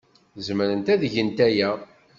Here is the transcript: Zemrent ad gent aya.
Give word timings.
Zemrent 0.45 0.87
ad 0.93 1.01
gent 1.13 1.39
aya. 1.47 1.69